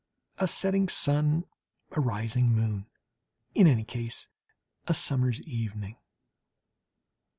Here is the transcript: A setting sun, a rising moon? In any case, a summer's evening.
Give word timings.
A 0.39 0.47
setting 0.47 0.89
sun, 0.89 1.43
a 1.91 2.01
rising 2.01 2.49
moon? 2.55 2.87
In 3.53 3.67
any 3.67 3.83
case, 3.83 4.29
a 4.87 4.95
summer's 4.95 5.43
evening. 5.43 5.95